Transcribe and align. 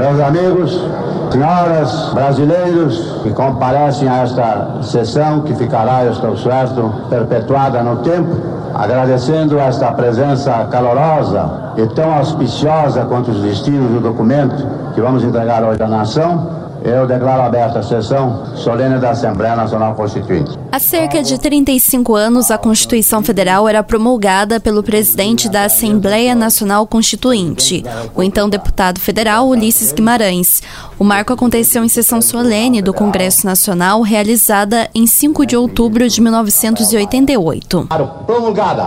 Meus 0.00 0.18
amigos, 0.18 0.82
senhoras, 1.30 2.10
brasileiros 2.14 3.20
que 3.22 3.34
comparecem 3.34 4.08
a 4.08 4.22
esta 4.22 4.78
sessão, 4.80 5.42
que 5.42 5.54
ficará, 5.54 6.04
eu 6.04 6.12
estou 6.12 6.38
certo, 6.38 6.90
perpetuada 7.10 7.82
no 7.82 7.96
tempo, 7.96 8.34
agradecendo 8.74 9.58
esta 9.58 9.92
presença 9.92 10.66
calorosa 10.70 11.50
e 11.76 11.86
tão 11.88 12.14
auspiciosa 12.14 13.04
quanto 13.04 13.30
os 13.30 13.42
destinos 13.42 13.90
do 13.90 14.00
documento 14.00 14.66
que 14.94 15.02
vamos 15.02 15.22
entregar 15.22 15.62
hoje 15.62 15.82
à 15.82 15.86
nação. 15.86 16.59
Eu 16.82 17.06
declaro 17.06 17.42
aberta 17.42 17.80
a 17.80 17.82
sessão 17.82 18.56
solene 18.56 18.98
da 18.98 19.10
Assembleia 19.10 19.54
Nacional 19.54 19.94
Constituinte. 19.94 20.58
Há 20.72 20.78
cerca 20.78 21.22
de 21.22 21.38
35 21.38 22.14
anos, 22.14 22.50
a 22.50 22.56
Constituição 22.56 23.22
Federal 23.22 23.68
era 23.68 23.82
promulgada 23.82 24.58
pelo 24.58 24.82
presidente 24.82 25.48
da 25.48 25.64
Assembleia 25.64 26.34
Nacional 26.34 26.86
Constituinte, 26.86 27.84
o 28.14 28.22
então 28.22 28.48
deputado 28.48 28.98
federal 28.98 29.46
Ulisses 29.46 29.92
Guimarães. 29.92 30.62
O 30.98 31.04
marco 31.04 31.32
aconteceu 31.32 31.84
em 31.84 31.88
sessão 31.88 32.22
solene 32.22 32.80
do 32.80 32.94
Congresso 32.94 33.46
Nacional, 33.46 34.00
realizada 34.00 34.88
em 34.94 35.06
5 35.06 35.44
de 35.44 35.56
outubro 35.56 36.08
de 36.08 36.20
1988. 36.20 37.88
Promulgada. 38.26 38.84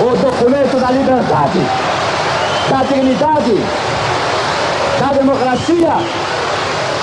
O 0.00 0.16
documento 0.16 0.80
da 0.80 0.90
liberdade, 0.90 1.58
da 2.70 2.82
dignidade 2.84 3.52
da 5.02 5.08
democracia, 5.08 5.94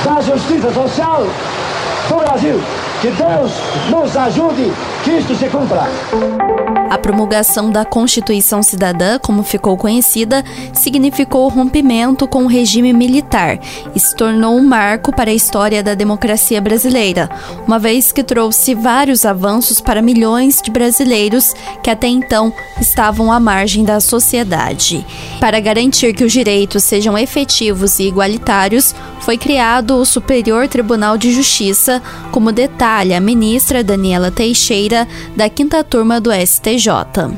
da 0.06 0.22
justiça 0.22 0.72
social 0.74 1.28
do 2.08 2.16
Brasil. 2.16 2.62
Que 3.02 3.12
Deus 3.12 3.54
nos 3.90 4.18
ajude 4.18 4.74
que 5.06 5.12
isto 5.12 5.34
se 5.34 5.48
cumpra. 5.48 5.88
A 6.90 6.98
promulgação 6.98 7.72
da 7.72 7.86
Constituição 7.86 8.64
Cidadã, 8.64 9.20
como 9.20 9.44
ficou 9.44 9.78
conhecida, 9.78 10.44
significou 10.74 11.46
o 11.46 11.50
rompimento 11.50 12.28
com 12.28 12.44
o 12.44 12.48
regime 12.48 12.92
militar 12.92 13.60
e 13.96 14.00
se 14.00 14.16
tornou 14.16 14.58
um 14.58 14.68
marco 14.68 15.16
para 15.16 15.30
a 15.30 15.34
história 15.34 15.84
da 15.84 15.94
democracia 15.94 16.60
brasileira, 16.60 17.30
uma 17.68 17.78
vez 17.78 18.12
que 18.12 18.24
trouxe 18.24 18.74
vários 18.74 19.24
avanços 19.24 19.80
para 19.80 20.02
milhões 20.02 20.62
de 20.62 20.72
brasileiros 20.72 21.54
que 21.84 21.92
até 21.92 22.08
então 22.08 22.52
estavam 22.82 23.32
à 23.32 23.40
margem 23.40 23.84
da 23.84 24.00
sociedade. 24.00 25.06
Para 25.40 25.60
garantir 25.60 26.14
que 26.14 26.24
os 26.24 26.34
direitos 26.34 26.84
sejam 26.84 27.16
efetivos 27.16 28.00
e 28.00 28.08
igualitários, 28.08 28.96
foi 29.22 29.38
criado 29.38 29.96
o 29.96 30.06
Superior 30.06 30.68
Tribunal 30.68 31.18
de 31.18 31.32
Justiça, 31.32 32.02
como 32.32 32.52
detalha 32.90 33.18
a 33.18 33.22
ministra 33.22 33.84
Daniela 33.84 34.32
Teixeira, 34.32 35.06
da 35.38 35.48
quinta 35.48 35.84
turma 35.84 36.20
do 36.20 36.32
STJ. 36.32 36.90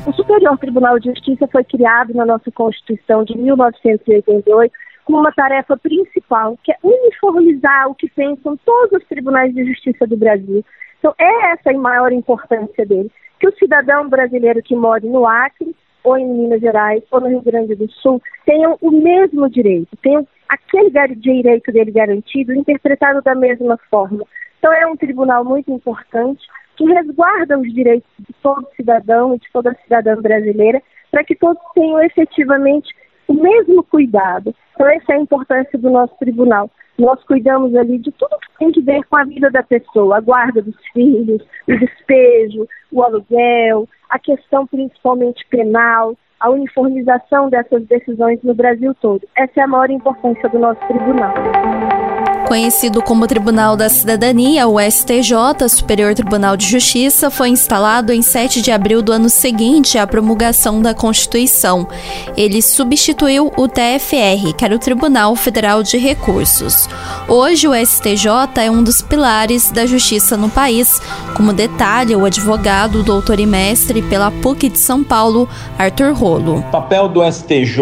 O 0.06 0.12
Superior 0.14 0.56
Tribunal 0.56 0.98
de 0.98 1.10
Justiça 1.10 1.46
foi 1.46 1.62
criado 1.62 2.14
na 2.14 2.24
nossa 2.24 2.50
Constituição 2.50 3.22
de 3.22 3.36
1988 3.36 4.72
com 5.04 5.12
uma 5.12 5.30
tarefa 5.32 5.76
principal, 5.76 6.58
que 6.64 6.72
é 6.72 6.76
uniformizar 6.82 7.90
o 7.90 7.94
que 7.94 8.08
pensam 8.08 8.56
todos 8.64 9.02
os 9.02 9.06
tribunais 9.08 9.54
de 9.54 9.62
justiça 9.66 10.06
do 10.06 10.16
Brasil. 10.16 10.64
Então, 10.98 11.14
é 11.18 11.52
essa 11.52 11.70
a 11.70 11.74
maior 11.74 12.12
importância 12.12 12.86
dele. 12.86 13.10
Que 13.38 13.48
o 13.48 13.54
cidadão 13.58 14.08
brasileiro 14.08 14.62
que 14.62 14.74
mora 14.74 15.04
no 15.04 15.26
Acre, 15.26 15.76
ou 16.02 16.16
em 16.16 16.26
Minas 16.26 16.62
Gerais, 16.62 17.02
ou 17.10 17.20
no 17.20 17.28
Rio 17.28 17.42
Grande 17.42 17.74
do 17.74 17.90
Sul, 17.90 18.22
tenham 18.46 18.78
o 18.80 18.90
mesmo 18.90 19.50
direito, 19.50 19.94
tenham 20.02 20.26
aquele 20.48 20.90
direito 21.16 21.70
dele 21.70 21.90
garantido, 21.90 22.54
interpretado 22.54 23.20
da 23.20 23.34
mesma 23.34 23.78
forma. 23.90 24.24
Então, 24.62 24.72
é 24.72 24.86
um 24.86 24.96
tribunal 24.96 25.44
muito 25.44 25.72
importante 25.72 26.40
que 26.76 26.84
resguarda 26.84 27.58
os 27.58 27.74
direitos 27.74 28.08
de 28.16 28.32
todo 28.40 28.64
cidadão 28.76 29.34
e 29.34 29.38
de 29.40 29.50
toda 29.52 29.76
cidadã 29.82 30.14
brasileira, 30.14 30.80
para 31.10 31.24
que 31.24 31.34
todos 31.34 31.60
tenham 31.74 32.00
efetivamente 32.00 32.94
o 33.26 33.34
mesmo 33.34 33.82
cuidado. 33.82 34.54
Então, 34.72 34.86
essa 34.86 35.14
é 35.14 35.16
a 35.16 35.20
importância 35.20 35.76
do 35.76 35.90
nosso 35.90 36.16
tribunal. 36.16 36.70
Nós 36.96 37.20
cuidamos 37.24 37.74
ali 37.74 37.98
de 37.98 38.12
tudo 38.12 38.38
que 38.38 38.58
tem 38.60 38.70
que 38.70 38.80
ver 38.80 39.02
com 39.06 39.16
a 39.16 39.24
vida 39.24 39.50
da 39.50 39.64
pessoa, 39.64 40.18
a 40.18 40.20
guarda 40.20 40.62
dos 40.62 40.76
filhos, 40.92 41.42
o 41.66 41.76
despejo, 41.76 42.68
o 42.92 43.02
aluguel, 43.02 43.88
a 44.08 44.18
questão 44.20 44.64
principalmente 44.64 45.44
penal, 45.48 46.16
a 46.38 46.50
uniformização 46.50 47.50
dessas 47.50 47.84
decisões 47.88 48.40
no 48.44 48.54
Brasil 48.54 48.94
todo. 49.00 49.26
Essa 49.34 49.58
é 49.58 49.62
a 49.64 49.66
maior 49.66 49.90
importância 49.90 50.48
do 50.48 50.60
nosso 50.60 50.80
tribunal. 50.86 51.34
Conhecido 52.52 53.00
como 53.00 53.26
Tribunal 53.26 53.78
da 53.78 53.88
Cidadania, 53.88 54.68
o 54.68 54.78
STJ, 54.78 55.70
Superior 55.70 56.14
Tribunal 56.14 56.54
de 56.54 56.68
Justiça, 56.68 57.30
foi 57.30 57.48
instalado 57.48 58.12
em 58.12 58.20
7 58.20 58.60
de 58.60 58.70
abril 58.70 59.00
do 59.00 59.10
ano 59.10 59.30
seguinte 59.30 59.96
à 59.96 60.06
promulgação 60.06 60.82
da 60.82 60.92
Constituição. 60.92 61.88
Ele 62.36 62.60
substituiu 62.60 63.50
o 63.56 63.66
TFR, 63.66 64.52
que 64.54 64.66
era 64.66 64.76
o 64.76 64.78
Tribunal 64.78 65.34
Federal 65.34 65.82
de 65.82 65.96
Recursos. 65.96 66.90
Hoje, 67.26 67.66
o 67.66 67.74
STJ 67.74 68.28
é 68.62 68.70
um 68.70 68.84
dos 68.84 69.00
pilares 69.00 69.70
da 69.70 69.86
justiça 69.86 70.36
no 70.36 70.50
país, 70.50 71.00
como 71.34 71.54
detalha 71.54 72.18
o 72.18 72.26
advogado, 72.26 73.02
doutor 73.02 73.40
e 73.40 73.46
mestre 73.46 74.02
pela 74.02 74.30
PUC 74.30 74.68
de 74.68 74.78
São 74.78 75.02
Paulo, 75.02 75.48
Arthur 75.78 76.12
Rolo. 76.12 76.58
O 76.58 76.70
papel 76.70 77.08
do 77.08 77.22
STJ 77.24 77.80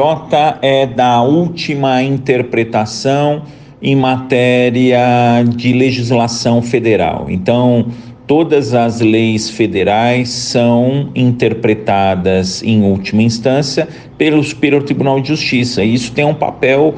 é 0.62 0.87
da 0.87 1.22
última 1.22 2.04
interpretação 2.04 3.42
em 3.83 3.97
matéria 3.97 5.43
de 5.49 5.73
legislação 5.73 6.61
federal. 6.61 7.27
Então, 7.29 7.87
todas 8.31 8.75
as 8.75 9.01
leis 9.01 9.51
federais 9.51 10.29
são 10.29 11.11
interpretadas 11.17 12.63
em 12.63 12.81
última 12.83 13.23
instância 13.23 13.89
pelo 14.17 14.45
Superior 14.45 14.85
Tribunal 14.85 15.21
de 15.21 15.27
Justiça. 15.27 15.83
E 15.83 15.95
isso 15.95 16.13
tem 16.13 16.25
um 16.25 16.35
papel 16.35 16.95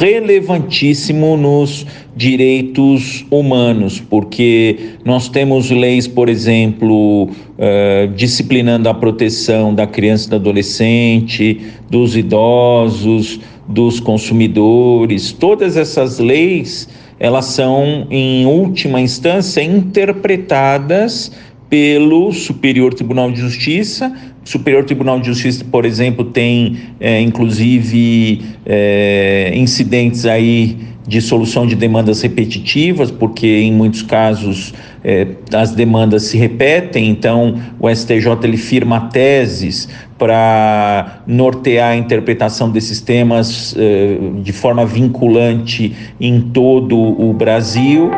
relevantíssimo 0.00 1.36
nos 1.36 1.86
direitos 2.16 3.24
humanos, 3.30 4.00
porque 4.00 4.96
nós 5.04 5.28
temos 5.28 5.70
leis, 5.70 6.08
por 6.08 6.28
exemplo, 6.28 7.24
uh, 7.24 8.08
disciplinando 8.16 8.88
a 8.88 8.94
proteção 8.94 9.72
da 9.72 9.86
criança 9.86 10.26
e 10.26 10.30
do 10.30 10.36
adolescente, 10.36 11.60
dos 11.88 12.16
idosos, 12.16 13.38
dos 13.72 13.98
consumidores, 14.00 15.32
todas 15.32 15.76
essas 15.76 16.18
leis, 16.18 16.88
elas 17.18 17.46
são 17.46 18.06
em 18.10 18.44
última 18.46 19.00
instância 19.00 19.62
interpretadas 19.62 21.32
pelo 21.70 22.32
Superior 22.32 22.92
Tribunal 22.92 23.32
de 23.32 23.40
Justiça. 23.40 24.12
O 24.44 24.48
Superior 24.48 24.84
Tribunal 24.84 25.18
de 25.20 25.26
Justiça, 25.26 25.64
por 25.64 25.86
exemplo, 25.86 26.24
tem 26.26 26.76
é, 27.00 27.20
inclusive 27.20 28.42
é, 28.66 29.52
incidentes 29.54 30.26
aí 30.26 30.76
de 31.06 31.20
solução 31.20 31.66
de 31.66 31.74
demandas 31.74 32.22
repetitivas, 32.22 33.10
porque 33.10 33.46
em 33.46 33.72
muitos 33.72 34.02
casos 34.02 34.72
é, 35.04 35.26
as 35.52 35.72
demandas 35.72 36.24
se 36.24 36.38
repetem, 36.38 37.08
então 37.08 37.60
o 37.80 37.88
STJ 37.92 38.38
ele 38.44 38.56
firma 38.56 39.08
teses 39.08 39.88
para 40.22 41.22
nortear 41.26 41.90
a 41.90 41.96
interpretação 41.96 42.70
desses 42.70 43.00
temas 43.00 43.74
eh, 43.76 44.18
de 44.40 44.52
forma 44.52 44.86
vinculante 44.86 45.96
em 46.20 46.40
todo 46.40 46.96
o 46.96 47.32
Brasil. 47.32 48.08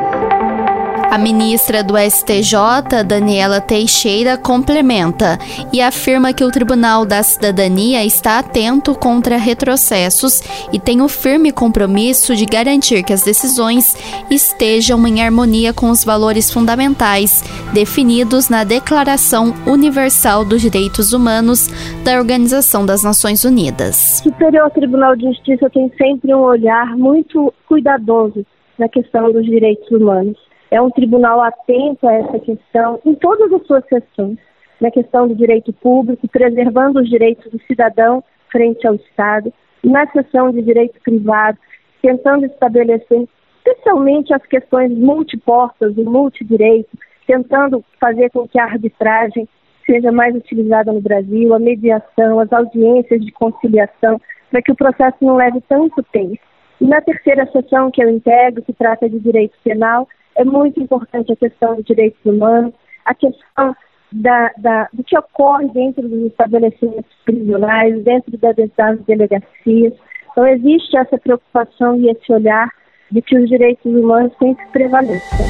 A 1.14 1.18
ministra 1.18 1.84
do 1.84 1.94
STJ, 1.96 3.04
Daniela 3.06 3.60
Teixeira, 3.60 4.36
complementa 4.36 5.38
e 5.72 5.80
afirma 5.80 6.32
que 6.32 6.42
o 6.42 6.50
Tribunal 6.50 7.06
da 7.06 7.22
Cidadania 7.22 8.04
está 8.04 8.40
atento 8.40 8.98
contra 8.98 9.36
retrocessos 9.36 10.42
e 10.72 10.80
tem 10.80 11.00
o 11.00 11.08
firme 11.08 11.52
compromisso 11.52 12.34
de 12.34 12.44
garantir 12.44 13.04
que 13.04 13.12
as 13.12 13.22
decisões 13.22 13.94
estejam 14.28 15.06
em 15.06 15.22
harmonia 15.22 15.72
com 15.72 15.88
os 15.88 16.04
valores 16.04 16.50
fundamentais 16.50 17.44
definidos 17.72 18.48
na 18.48 18.64
Declaração 18.64 19.54
Universal 19.68 20.44
dos 20.44 20.62
Direitos 20.62 21.12
Humanos 21.12 21.68
da 22.04 22.18
Organização 22.18 22.84
das 22.84 23.04
Nações 23.04 23.44
Unidas. 23.44 24.18
O 24.18 24.30
Superior 24.30 24.68
Tribunal 24.72 25.14
de 25.14 25.26
Justiça 25.26 25.70
tem 25.70 25.92
sempre 25.96 26.34
um 26.34 26.40
olhar 26.40 26.96
muito 26.96 27.54
cuidadoso 27.68 28.44
na 28.76 28.88
questão 28.88 29.30
dos 29.30 29.44
direitos 29.44 29.88
humanos 29.92 30.36
é 30.74 30.82
um 30.82 30.90
tribunal 30.90 31.40
atento 31.40 32.08
a 32.08 32.12
essa 32.14 32.38
questão 32.40 33.00
em 33.04 33.14
todas 33.14 33.52
as 33.52 33.64
suas 33.64 33.84
sessões, 33.86 34.36
na 34.80 34.90
questão 34.90 35.28
do 35.28 35.34
direito 35.36 35.72
público, 35.72 36.26
preservando 36.26 36.98
os 36.98 37.08
direitos 37.08 37.48
do 37.52 37.60
cidadão 37.60 38.24
frente 38.50 38.84
ao 38.84 38.96
Estado, 38.96 39.52
na 39.84 40.04
questão 40.04 40.50
de 40.50 40.60
direito 40.62 41.00
privado, 41.00 41.56
tentando 42.02 42.46
estabelecer 42.46 43.28
especialmente 43.58 44.34
as 44.34 44.44
questões 44.46 44.90
multiportas, 44.90 45.96
o 45.96 46.04
multidireito, 46.04 46.90
tentando 47.24 47.84
fazer 48.00 48.30
com 48.30 48.46
que 48.48 48.58
a 48.58 48.64
arbitragem 48.64 49.48
seja 49.86 50.10
mais 50.10 50.34
utilizada 50.34 50.92
no 50.92 51.00
Brasil, 51.00 51.54
a 51.54 51.58
mediação, 51.58 52.40
as 52.40 52.52
audiências 52.52 53.24
de 53.24 53.30
conciliação, 53.30 54.20
para 54.50 54.60
que 54.60 54.72
o 54.72 54.76
processo 54.76 55.16
não 55.20 55.36
leve 55.36 55.62
tanto 55.68 56.02
tempo. 56.02 56.38
E 56.80 56.84
na 56.84 57.00
terceira 57.00 57.46
sessão 57.52 57.92
que 57.92 58.02
eu 58.02 58.10
integro, 58.10 58.62
que 58.62 58.72
trata 58.72 59.08
de 59.08 59.20
direito 59.20 59.56
penal, 59.62 60.08
é 60.36 60.44
muito 60.44 60.80
importante 60.80 61.32
a 61.32 61.36
questão 61.36 61.76
dos 61.76 61.84
direitos 61.84 62.20
humanos, 62.24 62.72
a 63.04 63.14
questão 63.14 63.74
da, 64.12 64.50
da, 64.58 64.88
do 64.92 65.02
que 65.02 65.18
ocorre 65.18 65.68
dentro 65.70 66.08
dos 66.08 66.26
estabelecimentos 66.26 67.10
prisionais, 67.24 68.02
dentro 68.04 68.36
das, 68.38 68.56
das 68.76 69.00
delegacias. 69.06 69.92
Então, 70.30 70.46
existe 70.46 70.96
essa 70.96 71.18
preocupação 71.18 71.96
e 71.96 72.10
esse 72.10 72.32
olhar 72.32 72.68
de 73.10 73.22
que 73.22 73.38
os 73.38 73.48
direitos 73.48 73.84
humanos 73.84 74.32
têm 74.38 74.54
que 74.54 74.66
prevalecer. 74.68 75.46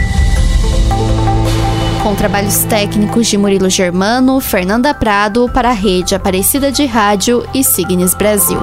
Com 2.02 2.14
trabalhos 2.14 2.64
técnicos 2.64 3.28
de 3.28 3.38
Murilo 3.38 3.70
Germano, 3.70 4.38
Fernanda 4.40 4.92
Prado 4.92 5.50
para 5.52 5.70
a 5.70 5.72
Rede 5.72 6.14
Aparecida 6.14 6.70
de 6.70 6.84
Rádio 6.84 7.42
e 7.54 7.64
Signes 7.64 8.14
Brasil. 8.14 8.58